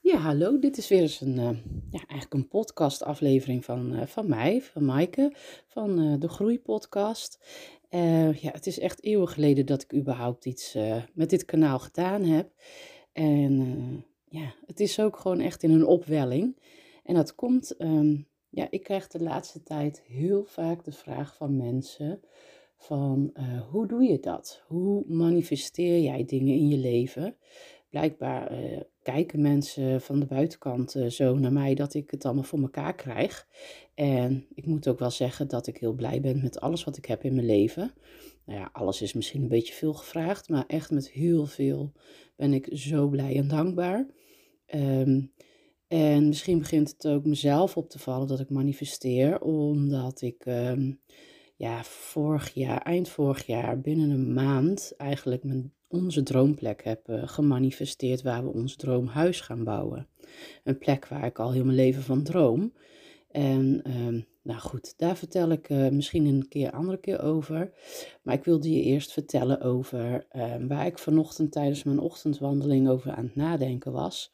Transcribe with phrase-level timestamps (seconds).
[0.00, 0.58] Ja, hallo.
[0.58, 1.50] Dit is weer eens een, eh,
[1.90, 5.32] ja, eigenlijk een podcastaflevering van, eh, van mij, van Maaike,
[5.66, 7.38] van eh, de Groeipodcast.
[8.40, 10.76] Ja, het is echt eeuwen geleden dat ik überhaupt iets
[11.14, 12.50] met dit kanaal gedaan heb.
[13.12, 16.56] En ja, het is ook gewoon echt in een opwelling.
[17.04, 18.16] En dat komt, ehm,
[18.48, 22.20] ja, ik krijg de laatste tijd heel vaak de vraag van mensen
[22.76, 23.32] van
[23.70, 24.62] hoe doe je dat?
[24.66, 27.36] Hoe manifesteer jij dingen in je leven?
[27.90, 32.44] Blijkbaar eh, kijken mensen van de buitenkant eh, zo naar mij dat ik het allemaal
[32.44, 33.48] voor mekaar krijg.
[33.94, 37.04] En ik moet ook wel zeggen dat ik heel blij ben met alles wat ik
[37.04, 37.94] heb in mijn leven.
[38.44, 41.92] Nou ja, alles is misschien een beetje veel gevraagd, maar echt met heel veel
[42.36, 44.06] ben ik zo blij en dankbaar.
[44.66, 45.20] Ehm,
[45.88, 50.92] en misschien begint het ook mezelf op te vallen dat ik manifesteer, omdat ik ehm,
[51.56, 57.28] ja, vorig jaar, eind vorig jaar, binnen een maand eigenlijk mijn, onze droomplek heb eh,
[57.28, 60.08] gemanifesteerd waar we ons droomhuis gaan bouwen.
[60.64, 62.72] Een plek waar ik al heel mijn leven van droom.
[63.30, 67.72] En ehm, nou goed, daar vertel ik eh, misschien een keer andere keer over.
[68.22, 73.12] Maar ik wilde je eerst vertellen over ehm, waar ik vanochtend tijdens mijn ochtendwandeling over
[73.12, 74.30] aan het nadenken was.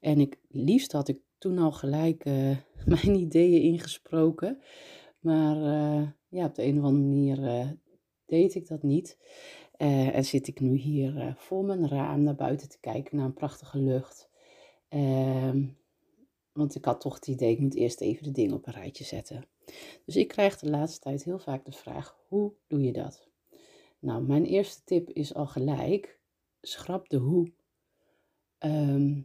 [0.00, 2.56] En ik, liefst had ik toen al gelijk eh,
[2.94, 4.58] mijn ideeën ingesproken.
[5.20, 5.56] Maar
[6.28, 7.38] ja, op de een of andere manier
[8.26, 9.16] deed ik dat niet.
[9.76, 13.26] Eh, en zit ik nu hier eh, voor mijn raam naar buiten te kijken naar
[13.26, 14.28] een prachtige lucht.
[14.88, 15.66] Ehm,
[16.52, 19.04] want ik had toch het idee, ik moet eerst even de dingen op een rijtje
[19.04, 19.46] zetten.
[20.04, 23.28] Dus ik krijg de laatste tijd heel vaak de vraag, hoe doe je dat?
[23.98, 26.18] Nou, mijn eerste tip is al gelijk,
[26.60, 27.52] schrap de hoe.
[28.58, 29.20] Ehm,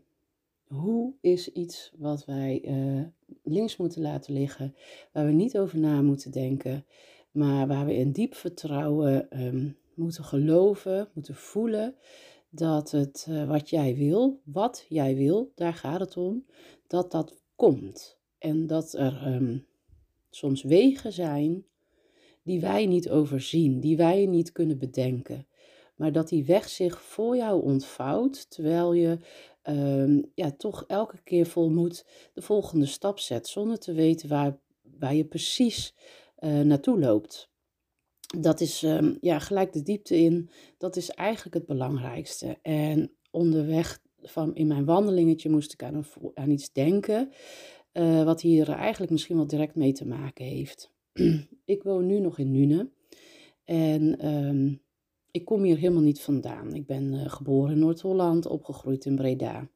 [0.68, 3.02] hoe is iets wat wij eh,
[3.44, 4.76] links moeten laten liggen,
[5.12, 6.86] waar we niet over na moeten denken,
[7.32, 9.70] maar waar we in diep vertrouwen ehm,
[10.00, 11.96] moeten geloven, moeten voelen
[12.50, 16.46] dat het eh, wat jij wil, wat jij wil, daar gaat het om,
[16.88, 18.18] dat dat komt.
[18.38, 19.58] En dat er ehm,
[20.30, 21.66] soms wegen zijn
[22.44, 25.48] die wij niet overzien, die wij niet kunnen bedenken.
[25.96, 29.20] Maar dat die weg zich voor jou ontvouwt, terwijl je
[29.62, 34.60] ehm, ja, toch elke keer vol moed de volgende stap zet, zonder te weten waar,
[35.00, 35.94] waar je precies
[36.36, 37.50] eh, naartoe loopt.
[38.38, 42.58] Dat is ehm, ja, gelijk de diepte in, dat is eigenlijk het belangrijkste.
[42.62, 47.32] En onderweg van in mijn wandelingetje moest ik aan, een aan iets denken,
[47.92, 50.92] eh, wat hier eigenlijk misschien wel direct mee te maken heeft.
[51.66, 52.90] ik woon nu nog in Nune
[53.66, 54.74] en ehm,
[55.32, 56.74] ik kom hier helemaal niet vandaan.
[56.74, 59.68] Ik ben eh, geboren in Noord-Holland, opgegroeid in Breda.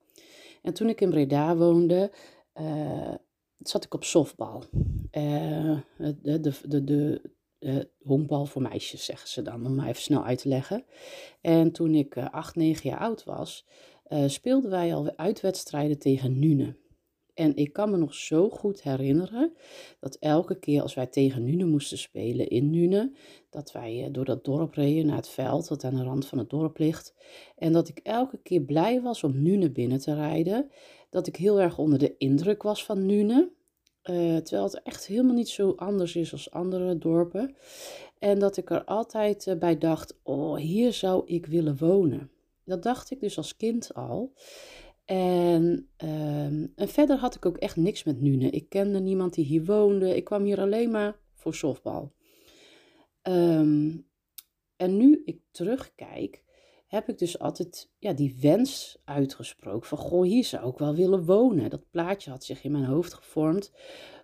[0.61, 2.11] En toen ik in Breda woonde,
[2.53, 3.13] eh,
[3.57, 4.63] zat ik op softbal.
[5.11, 7.21] De, de, de
[7.63, 10.85] eh, honkbal voor meisjes, zeggen ze dan, om maar even snel uit te leggen.
[11.41, 13.65] En toen ik eh, acht, negen jaar oud was,
[14.03, 16.75] eh, speelden wij al uitwedstrijden tegen Nune.
[17.33, 19.53] En ik kan me nog zo goed herinneren
[19.99, 23.11] dat elke keer als wij tegen Nune moesten spelen in Nune,
[23.49, 26.49] dat wij door dat dorp reden naar het veld dat aan de rand van het
[26.49, 27.13] dorp ligt.
[27.55, 30.71] En dat ik elke keer blij was om Nune binnen te rijden.
[31.09, 33.51] Dat ik heel erg onder de indruk was van Nune.
[34.03, 37.55] Eh, terwijl het echt helemaal niet zo anders is als andere dorpen.
[38.19, 42.31] En dat ik er altijd eh, bij dacht, oh, hier zou ik willen wonen.
[42.65, 44.33] Dat dacht ik dus als kind al.
[45.05, 48.49] En, ehm, en verder had ik ook echt niks met Nune.
[48.49, 50.15] Ik kende niemand die hier woonde.
[50.15, 52.13] Ik kwam hier alleen maar voor softbal.
[53.21, 53.97] Ehm,
[54.75, 56.42] en nu ik terugkijk,
[56.93, 61.25] heb ik dus altijd ja, die wens uitgesproken van, goh, hier zou ik wel willen
[61.25, 61.69] wonen.
[61.69, 63.71] Dat plaatje had zich in mijn hoofd gevormd.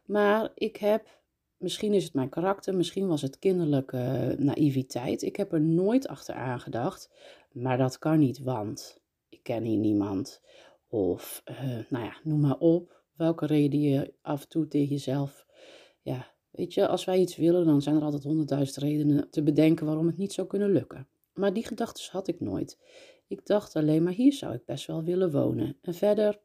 [0.06, 1.22] Maar ik heb,
[1.58, 5.22] misschien is het mijn karakter, misschien was het kinderlijke naïviteit.
[5.22, 7.10] Ik heb er nooit achteraan gedacht,
[7.52, 10.42] maar dat kan niet, want ik ken hier niemand.
[10.88, 13.04] Of, eh, nou ja, noem maar op.
[13.16, 15.46] Welke reden je af en toe tegen jezelf,
[16.02, 19.86] ja, weet je, als wij iets willen, dan zijn er altijd honderdduizend redenen te bedenken
[19.86, 21.08] waarom het niet zou kunnen lukken.
[21.40, 22.78] Maar die gedachten had ik nooit.
[23.28, 25.78] Ik dacht alleen maar, hier zou ik best wel willen wonen.
[25.82, 26.40] En verder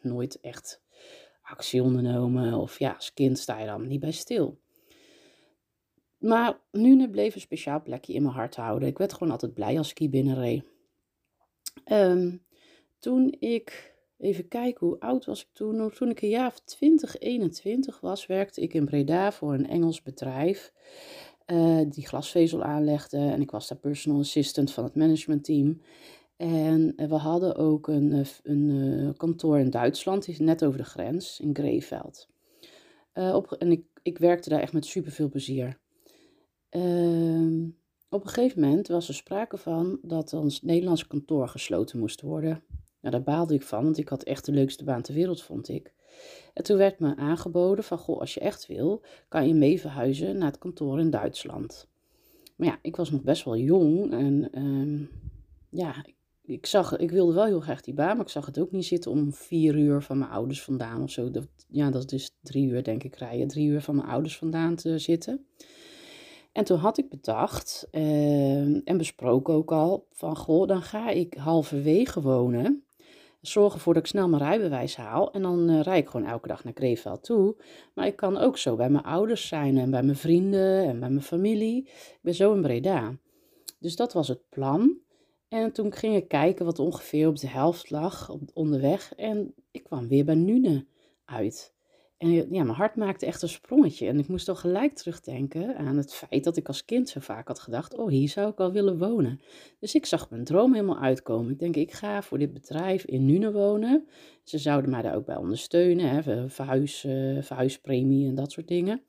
[0.00, 0.82] nooit echt
[1.42, 2.54] actie ondernomen.
[2.54, 4.58] Of ja, als kind sta je dan niet bij stil.
[6.18, 8.88] Maar nu bleef een speciaal plekje in mijn hart houden.
[8.88, 10.64] Ik werd gewoon altijd blij als ik hier binnenreed.
[11.84, 12.36] Ehm,
[12.98, 15.90] toen ik, even kijken, hoe oud was ik toen?
[15.90, 20.02] Toen ik een jaar of 20, 21 was, werkte ik in Breda voor een Engels
[20.02, 20.72] bedrijf.
[21.50, 23.18] Eh, die glasvezel aanlegde.
[23.18, 25.80] En ik was daar personal assistant van het managementteam.
[26.40, 30.78] En we hadden ook een, eh, een eh, kantoor in Duitsland, die is net over
[30.78, 32.28] de grens, in Greeveld.
[33.12, 35.78] Eh, op, en ik, ik werkte daar echt met superveel plezier.
[36.68, 37.64] Ehm,
[38.08, 42.62] op een gegeven moment was er sprake van dat ons Nederlandse kantoor gesloten moest worden.
[43.00, 45.68] Nou, daar baalde ik van, want ik had echt de leukste baan ter wereld, vond
[45.68, 45.94] ik.
[46.54, 50.38] En toen werd me aangeboden van, goh, als je echt wil, kan je mee verhuizen
[50.38, 51.88] naar het kantoor in Duitsland.
[52.56, 55.10] Maar ja, ik was nog best wel jong en um,
[55.70, 56.04] ja,
[56.42, 58.86] ik, zag, ik wilde wel heel graag die baan, maar ik zag het ook niet
[58.86, 61.30] zitten om vier uur van mijn ouders vandaan of zo.
[61.30, 64.38] Dat, ja, dat is dus drie uur denk ik rijden, drie uur van mijn ouders
[64.38, 65.46] vandaan te zitten.
[66.52, 71.34] En toen had ik bedacht uh, en besproken ook al van, goh, dan ga ik
[71.34, 72.84] halverwege wonen.
[73.40, 76.48] Zorg ervoor dat ik snel mijn rijbewijs haal en dan uh, rijd ik gewoon elke
[76.48, 77.56] dag naar Krefeld toe.
[77.94, 81.10] Maar ik kan ook zo bij mijn ouders zijn en bij mijn vrienden en bij
[81.10, 81.82] mijn familie.
[81.86, 83.16] Ik ben zo in Breda.
[83.78, 84.98] Dus dat was het plan.
[85.48, 89.14] En toen ging ik kijken wat ongeveer op de helft lag op, onderweg.
[89.14, 90.86] En ik kwam weer bij Nune
[91.24, 91.74] uit.
[92.20, 94.06] En ja, mijn hart maakte echt een sprongetje.
[94.06, 97.48] En ik moest al gelijk terugdenken aan het feit dat ik als kind zo vaak
[97.48, 99.40] had gedacht: oh, hier zou ik wel willen wonen.
[99.78, 101.52] Dus ik zag mijn droom helemaal uitkomen.
[101.52, 104.08] Ik denk, ik ga voor dit bedrijf in Nune wonen.
[104.42, 109.02] Ze zouden mij daar ook bij ondersteunen, hè, verhuis, uh, verhuispremie en dat soort dingen.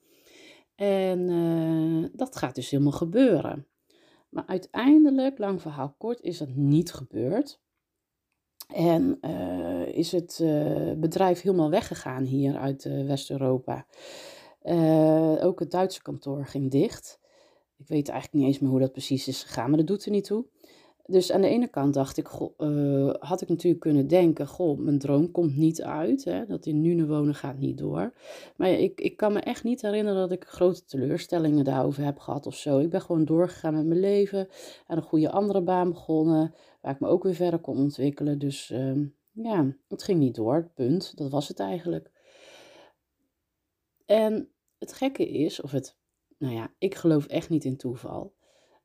[0.75, 3.67] En uh, dat gaat dus helemaal gebeuren.
[4.29, 7.59] Maar uiteindelijk, lang verhaal kort, is dat niet gebeurd.
[8.73, 13.85] En uh, is het uh, bedrijf helemaal weggegaan hier uit uh, West-Europa.
[15.41, 17.19] ook het Duitse kantoor ging dicht.
[17.77, 20.11] Ik weet eigenlijk niet eens meer hoe dat precies is gegaan, maar dat doet er
[20.11, 20.45] niet toe.
[21.05, 22.27] Dus aan de ene kant dacht ik,
[23.19, 26.23] had ik natuurlijk kunnen denken, goh, mijn droom komt niet uit.
[26.23, 28.13] Hè, dat in Nune wonen gaat niet door.
[28.55, 32.47] Maar ik, ik kan me echt niet herinneren dat ik grote teleurstellingen daarover heb gehad
[32.47, 32.79] of zo.
[32.79, 34.47] Ik ben gewoon doorgegaan met mijn leven.
[34.87, 38.39] En een goede andere baan begonnen, waar ik me ook weer verder kon ontwikkelen.
[38.39, 41.17] Dus uh, ja, het ging niet door, punt.
[41.17, 42.11] Dat was het eigenlijk.
[44.05, 45.97] En het gekke is, of het,
[46.37, 48.33] nou ja, ik geloof echt niet in toeval.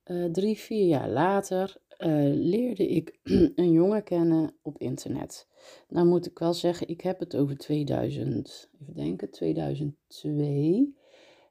[0.05, 3.19] Uh, drie, vier jaar later uh, leerde ik
[3.55, 5.49] een jongen kennen op internet.
[5.89, 10.95] Nou moet ik wel zeggen, ik heb het over 2000, even denken, 2002.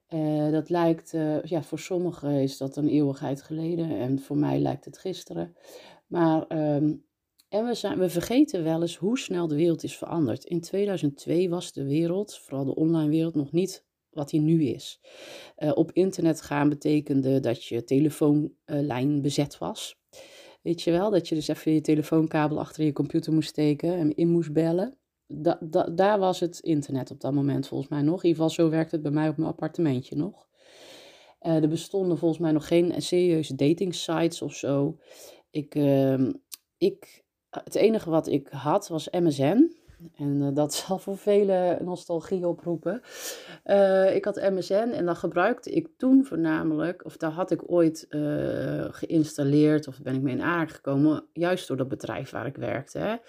[0.10, 1.12] Uh, dat lijkt,
[1.44, 5.56] ja, voor sommigen is dat een eeuwigheid geleden en voor mij lijkt het gisteren.
[6.07, 7.06] Maar, um,
[7.50, 10.44] en we, zijn, we vergeten wel eens hoe snel de wereld is veranderd.
[10.44, 15.02] In 2002 was de wereld, vooral de online wereld, nog niet wat hij nu is.
[15.57, 20.00] Uh, op internet gaan betekende dat je telefoonlijn bezet was.
[20.62, 24.16] Weet je wel, dat je dus even je telefoonkabel achter je computer moest steken en
[24.16, 24.98] in moest bellen.
[25.28, 28.24] Da, da, daar was het internet op dat moment volgens mij nog.
[28.24, 30.48] In ieder geval zo werkte het bij mij op mijn appartementje nog.
[31.42, 34.98] Uh, er bestonden volgens mij nog geen serieuze dating sites of zo.
[35.56, 36.30] Ik, uh,
[36.78, 39.84] ik, het enige wat ik had was MSN.
[40.16, 43.02] En uh, dat zal voor velen nostalgie oproepen.
[43.66, 48.07] Uh, ik had MSN en dan gebruikte ik toen voornamelijk, of daar had ik ooit
[48.90, 53.22] geïnstalleerd of ben ik mee in aangekomen, juist door dat bedrijf waar ik werkte.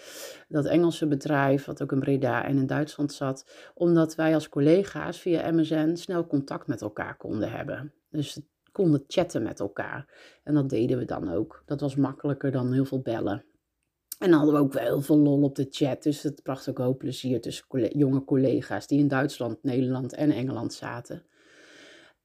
[0.48, 5.20] Dat Engelse bedrijf, wat ook in Breda en in Duitsland zat, omdat wij als collega's
[5.20, 7.92] via MSN snel contact met elkaar konden hebben.
[8.10, 8.40] Dus
[8.76, 10.06] konden chatten met elkaar.
[10.44, 11.62] En dat deden we dan ook.
[11.66, 13.44] Dat was makkelijker dan heel veel bellen.
[14.18, 16.02] En dan hadden we ook wel heel veel lol op de chat.
[16.02, 20.72] Dus het bracht ook hoop plezier tussen jonge collega's die in Duitsland, Nederland en Engeland
[20.72, 21.22] zaten.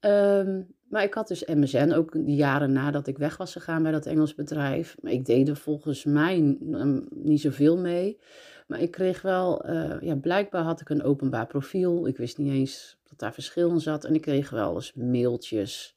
[0.00, 3.92] Um, maar ik had dus MSN ook de jaren nadat ik weg was gegaan bij
[3.92, 4.96] dat Engels bedrijf.
[5.00, 6.36] Maar ik deed er volgens mij
[6.72, 8.18] um, niet zoveel mee.
[8.66, 12.06] Maar ik kreeg wel, uh, ja, blijkbaar had ik een openbaar profiel.
[12.06, 14.04] Ik wist niet eens dat daar verschil in zat.
[14.04, 15.96] En ik kreeg wel eens mailtjes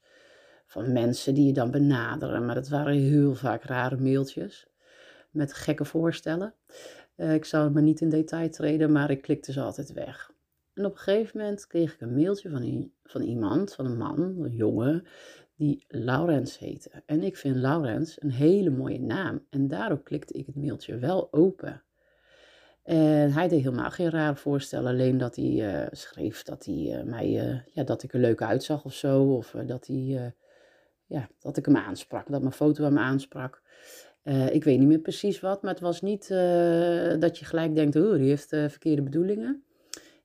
[0.66, 2.44] van mensen die je dan benaderen.
[2.44, 4.68] Maar dat waren heel vaak rare mailtjes
[5.30, 6.54] met gekke voorstellen.
[7.16, 10.30] Uh, ik zou me niet in detail treden, maar ik klikte ze altijd weg.
[10.74, 14.20] En op een gegeven moment kreeg ik een mailtje van, van iemand, van een man,
[14.20, 15.06] een jongen,
[15.54, 17.02] die Laurens heette.
[17.06, 19.46] En ik vind Laurens een hele mooie naam.
[19.50, 21.82] En daarop klikte ik het mailtje wel open.
[22.82, 27.02] En hij deed helemaal geen rare voorstellen, alleen dat hij uh, schreef dat, hij, uh,
[27.02, 27.30] mij,
[27.72, 29.36] ja, dat ik er leuk uitzag of zo.
[29.36, 30.34] Of dat, hij,
[31.06, 33.62] ja, dat ik hem aansprak, dat mijn foto hem aansprak.
[34.24, 37.74] Uh, ik weet niet meer precies wat, maar het was niet uh, dat je gelijk
[37.74, 39.64] denkt, oh, die heeft uh, verkeerde bedoelingen.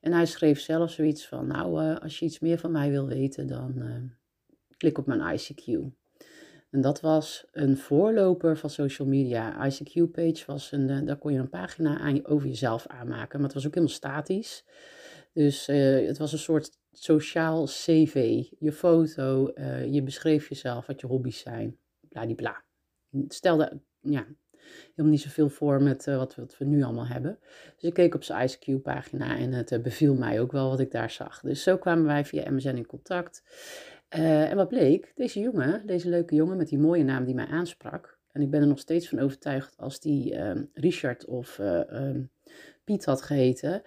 [0.00, 3.46] En hij schreef zelf zoiets van, nou, als je iets meer van mij wil weten,
[3.46, 3.82] dan
[4.76, 5.64] klik op mijn ICQ.
[6.70, 9.70] En dat was een voorloper van social media.
[9.70, 13.66] ICQ-page was een, daar kon je een pagina aan, over jezelf aanmaken, maar het was
[13.66, 14.64] ook helemaal statisch.
[15.32, 18.44] Dus het was een soort sociaal cv.
[18.58, 19.52] Je foto,
[19.90, 21.76] je beschreef jezelf, wat je hobby's zijn,
[22.08, 22.62] bladibla.
[23.28, 24.26] Stelde ja,
[24.90, 27.38] helemaal niet zoveel voor met uh, wat, we nu allemaal hebben.
[27.74, 30.90] Dus ik keek op zijn ICQ-pagina en het uh, beviel mij ook wel wat ik
[30.90, 31.40] daar zag.
[31.40, 33.42] Dus zo kwamen wij via MSN in contact.
[34.08, 38.18] En wat bleek, deze jongen, deze leuke jongen met die mooie naam die mij aansprak,
[38.32, 42.22] En ik ben er nog steeds van overtuigd als die ehm, Richard of eh, ehm,
[42.84, 43.82] Piet had geheten,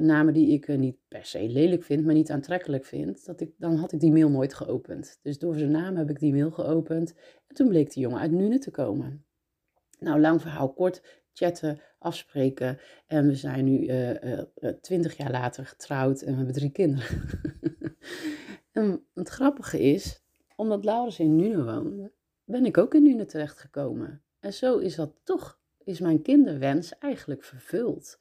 [0.00, 3.76] namen die ik niet per se lelijk vind, maar niet aantrekkelijk vind, dat ik, dan
[3.76, 5.18] had ik die mail nooit geopend.
[5.22, 7.14] Dus door zijn naam heb ik die mail geopend.
[7.46, 9.24] En toen bleek die jongen uit Nune te komen.
[9.98, 11.02] Nou, lang verhaal kort,
[11.32, 12.78] chatten, afspreken.
[13.06, 14.44] En we zijn nu eh,
[14.80, 17.30] twintig jaar later getrouwd en we hebben drie kinderen.
[18.72, 20.22] en het grappige is,
[20.56, 22.12] omdat Laurens in Nune woonde,
[22.44, 24.22] ben ik ook in Nune terechtgekomen.
[24.40, 25.57] En zo is dat toch,
[25.88, 28.18] is mijn kinderwens eigenlijk vervuld.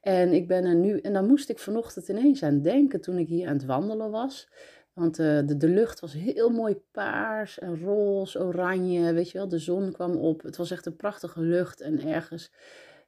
[0.00, 3.28] En ik ben er nu, en dan moest ik vanochtend ineens aan denken toen ik
[3.28, 4.48] hier aan het wandelen was.
[4.92, 9.48] Want uh, de, de lucht was heel mooi paars en roze, oranje, weet je wel.
[9.48, 10.42] De zon kwam op.
[10.42, 11.80] Het was echt een prachtige lucht.
[11.80, 12.52] En ergens,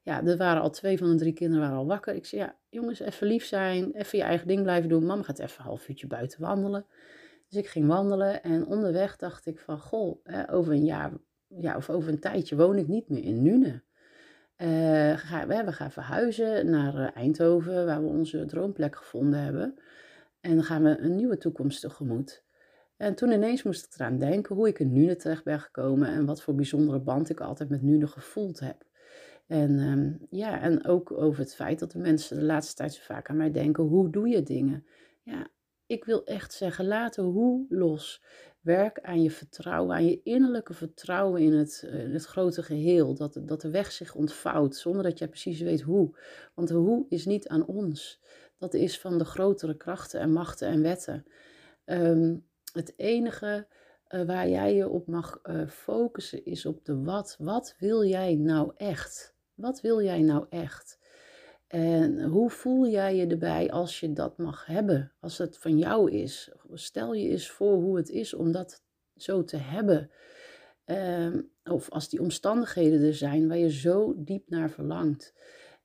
[0.03, 2.15] ja, er waren al twee van de drie kinderen waren al wakker.
[2.15, 5.07] Ik zei, ja, jongens, even lief zijn, even je eigen ding blijven doen.
[5.07, 6.87] Mama gaat even een half uurtje buiten wandelen.
[7.49, 10.19] Dus ik ging wandelen en onderweg dacht ik van, goh,
[10.51, 11.13] over een jaar
[11.49, 13.83] ja, of over een tijdje woon ik niet meer in Nune.
[14.63, 19.75] Uh, ga, we, gaan verhuizen naar eh, Eindhoven, waar we onze droomplek gevonden hebben.
[20.41, 22.45] En dan gaan we een nieuwe toekomst tegemoet.
[22.97, 26.27] En toen ineens moest ik eraan denken hoe ik in Nune terecht ben gekomen en
[26.27, 28.85] wat voor bijzondere band ik altijd met Nune gevoeld heb.
[29.47, 33.03] En, um, ja, en ook over het feit dat de mensen de laatste tijd zo
[33.03, 34.87] vaak aan mij denken: hoe doe je dingen?
[35.23, 35.49] Ja,
[35.87, 38.23] ik wil echt zeggen, laat de hoe los.
[38.67, 43.15] Werk aan je vertrouwen, aan je innerlijke vertrouwen in het, eh, in het grote geheel.
[43.15, 46.19] Dat, dat de weg zich ontvouwt zonder dat je precies weet hoe.
[46.55, 48.21] Want de hoe is niet aan ons.
[48.59, 51.27] Dat is van de grotere krachten en machten en wetten.
[51.85, 53.67] Um, het enige
[54.09, 57.37] uh, waar jij je op mag uh, focussen is op de wat.
[57.39, 59.35] Wat wil jij nou echt?
[59.55, 60.99] Wat wil jij nou echt?
[61.67, 66.11] En hoe voel jij je erbij als je dat mag hebben, als het van jou
[66.11, 66.51] is?
[66.73, 68.83] Stel je eens voor hoe het is om dat
[69.17, 70.11] zo te hebben.
[70.85, 75.35] Ehm, of als die omstandigheden er zijn waar je zo diep naar verlangt.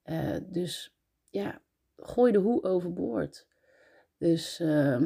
[0.05, 0.95] Uh, dus
[1.29, 1.61] ja,
[1.95, 3.47] gooi de hoe overboord.
[4.17, 5.01] Dus uh,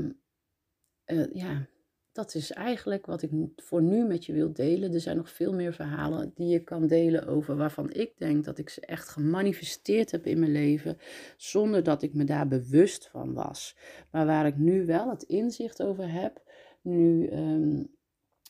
[1.05, 1.67] uh, ja,
[2.15, 4.93] dat is eigenlijk wat ik voor nu met je wil delen.
[4.93, 8.57] Er zijn nog veel meer verhalen die je kan delen over waarvan ik denk dat
[8.57, 10.97] ik ze echt gemanifesteerd heb in mijn leven,
[11.37, 13.77] zonder dat ik me daar bewust van was.
[14.11, 16.41] Maar waar ik nu wel het inzicht over heb,
[16.81, 17.29] nu,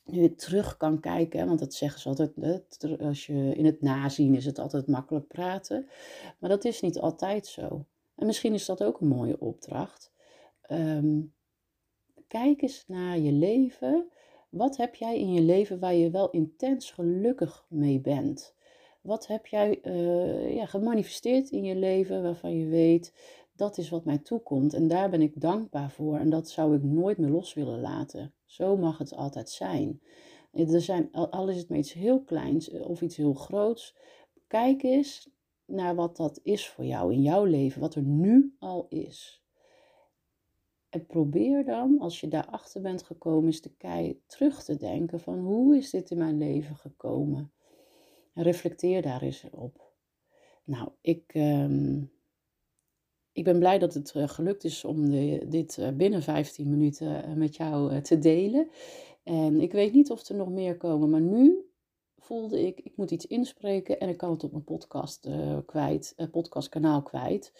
[0.05, 4.36] nu ik terug kan kijken, want dat zeggen ze altijd, als je in het nazien
[4.36, 5.88] is het altijd makkelijk praten,
[6.39, 7.86] maar dat is niet altijd zo.
[8.15, 10.12] En misschien is dat ook een mooie opdracht.
[10.72, 11.34] Um,
[12.27, 14.10] kijk eens naar je leven.
[14.50, 18.55] Wat heb jij in je leven waar je wel intens gelukkig mee bent?
[19.01, 23.13] Wat heb jij uh, ja, gemanifesteerd in je leven waarvan je weet
[23.55, 26.84] dat is wat mij toekomt en daar ben ik dankbaar voor en dat zou ik
[26.84, 28.34] nooit meer los willen laten.
[28.46, 30.01] Zo mag het altijd zijn.
[30.51, 33.96] Er zijn, al is het maar iets heel kleins eh, of iets heel groots,
[34.48, 35.29] kijk eens
[35.65, 39.45] naar wat dat is voor jou in jouw leven, wat er nu al is.
[41.00, 45.78] Probeer dan, als je daarachter bent gekomen, eens te kijken, terug te denken van hoe
[45.78, 47.52] is dit in mijn leven gekomen?
[48.34, 49.94] En reflecteer daar eens op.
[50.64, 52.04] Nou, ik, ehm,
[53.32, 57.30] ik ben blij dat het uh, gelukt is om de, dit uh, binnen 15 minuten
[57.30, 58.68] uh, met jou te delen.
[59.24, 61.64] En ik weet niet of er nog meer komen, maar nu
[62.25, 65.29] voelde ik, ik moet iets inspreken en ik kan het op mijn podcast
[65.65, 67.53] kwijt, podcastkanaal kwijt.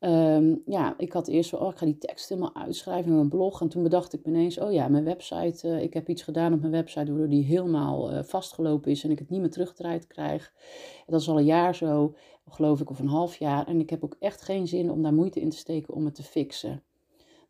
[0.00, 3.28] Um, ja, ik had eerst zo, oh, ik ga die tekst helemaal uitschrijven in mijn
[3.28, 3.60] blog.
[3.60, 6.60] En toen bedacht ik ineens, oh ja, mijn website, uh, ik heb iets gedaan op
[6.60, 10.52] mijn website waardoor die helemaal uh, vastgelopen is en ik het niet meer teruggedraaid krijg.
[10.96, 12.14] En dat is al een jaar zo,
[12.48, 13.66] geloof ik, of een half jaar.
[13.66, 16.14] En ik heb ook echt geen zin om daar moeite in te steken om het
[16.14, 16.82] te fixen.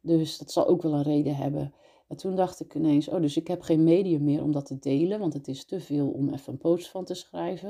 [0.01, 1.75] Dus dat zal ook wel een reden hebben.
[2.11, 4.79] En toen dacht ik ineens, oh, dus ik heb geen medium meer om dat te
[4.79, 7.69] delen, want het is te veel om even een post van te schrijven.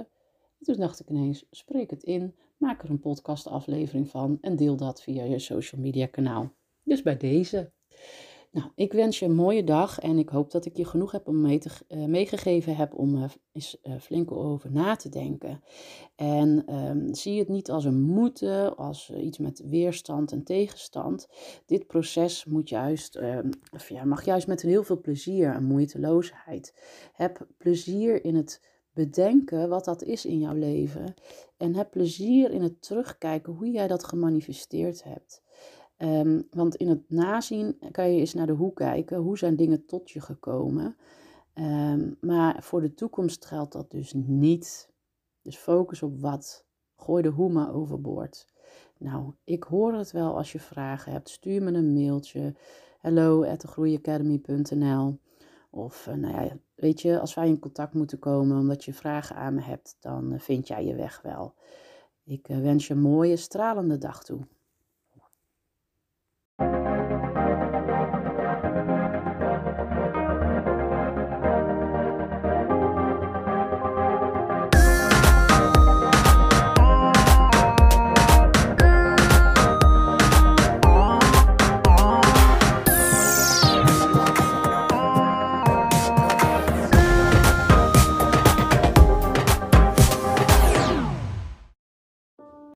[0.59, 4.77] En toen dacht ik ineens, spreek het in, Maak er een podcastaflevering van en deel
[4.77, 6.53] dat via je social media kanaal.
[6.83, 7.73] Dus bij deze.
[8.53, 11.29] Nou, ik wens je een mooie dag en ik hoop dat ik je genoeg heb
[11.29, 15.63] om mee te, uh, meegegeven heb om uh, eens uh, flink over na te denken.
[16.17, 21.29] En um, zie het niet als een moeten, als iets met weerstand en tegenstand.
[21.67, 26.75] Dit proces moet juist, ehm, of mag juist met heel veel plezier en moeiteloosheid.
[27.13, 28.61] Heb plezier in het
[28.93, 31.15] bedenken wat dat is in jouw leven.
[31.57, 35.43] En heb plezier in het terugkijken hoe jij dat gemanifesteerd hebt.
[36.03, 39.19] Um, want in het nazien kan je eens naar de hoe kijken.
[39.19, 40.97] Hoe zijn dingen tot je gekomen?
[41.55, 44.91] Um, maar voor de toekomst geldt dat dus niet.
[45.43, 46.67] Dus focus op wat.
[46.97, 48.47] Gooi de hoe maar overboord.
[48.99, 51.29] Nou, ik hoor het wel als je vragen hebt.
[51.29, 52.55] Stuur me een mailtje.
[53.01, 53.65] Hello at
[55.71, 59.55] Of nou ja, weet je, als wij in contact moeten komen omdat je vragen aan
[59.55, 61.55] me hebt, dan vind jij je weg wel.
[62.25, 64.47] Ik wens je een mooie, stralende dag toe.